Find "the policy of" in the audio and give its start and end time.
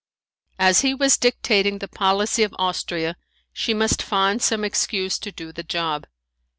1.77-2.55